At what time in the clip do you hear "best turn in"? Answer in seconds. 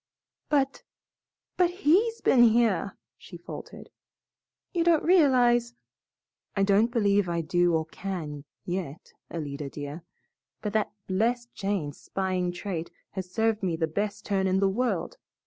13.85-14.59